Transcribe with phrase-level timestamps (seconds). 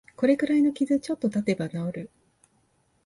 [0.15, 2.09] これくらいの傷、ちょっとたてば治る